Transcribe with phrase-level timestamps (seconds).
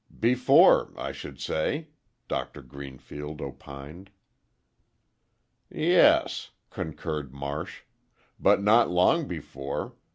[0.19, 1.89] "Before, I should say,"
[2.27, 4.09] Doctor Greenfield opined.
[5.69, 7.83] "Yes," concurred Marsh,
[8.39, 9.93] "but not long before.